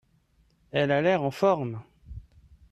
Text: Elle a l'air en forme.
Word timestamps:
Elle 0.71 0.89
a 0.89 0.99
l'air 1.03 1.21
en 1.21 1.29
forme. 1.29 1.83